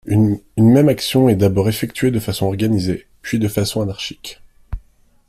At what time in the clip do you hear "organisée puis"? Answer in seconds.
2.47-3.37